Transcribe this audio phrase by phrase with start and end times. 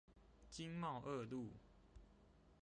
[0.49, 1.51] 經貿二路